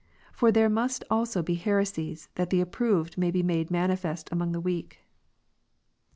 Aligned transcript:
For 0.33 0.51
there 0.51 0.67
must 0.67 1.03
also 1.11 1.43
be 1.43 1.53
heresies, 1.53 2.27
that 2.33 2.49
the 2.49 2.59
ap 2.59 2.69
proval 2.71 3.15
may 3.19 3.29
be 3.29 3.43
made 3.43 3.69
manifest 3.69 4.29
among 4.31 4.51
the 4.51 4.59
iveak. 4.59 4.93